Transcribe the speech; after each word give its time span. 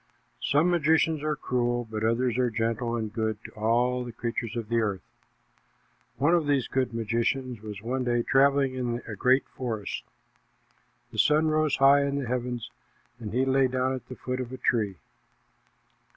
Some 0.41 0.71
magicians 0.71 1.21
are 1.21 1.35
cruel, 1.35 1.87
but 1.87 2.03
others 2.03 2.35
are 2.39 2.49
gentle 2.49 2.95
and 2.95 3.13
good 3.13 3.37
to 3.43 3.51
all 3.51 4.03
the 4.03 4.11
creatures 4.11 4.55
of 4.57 4.67
the 4.67 4.79
earth. 4.79 5.03
One 6.17 6.33
of 6.33 6.47
these 6.47 6.67
good 6.67 6.91
magicians 6.91 7.61
was 7.61 7.83
one 7.83 8.03
day 8.03 8.23
traveling 8.23 8.73
in 8.73 9.03
a 9.07 9.15
great 9.15 9.45
forest. 9.47 10.01
The 11.11 11.19
sun 11.19 11.49
rose 11.49 11.75
high 11.75 12.01
in 12.01 12.15
the 12.15 12.27
heavens, 12.27 12.71
and 13.19 13.31
he 13.31 13.45
lay 13.45 13.67
down 13.67 13.93
at 13.93 14.07
the 14.07 14.15
foot 14.15 14.41
of 14.41 14.51
a 14.51 14.57
tree. 14.57 14.95